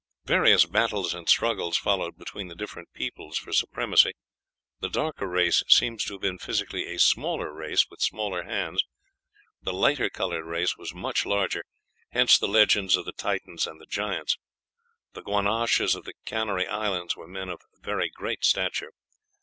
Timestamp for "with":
7.87-8.01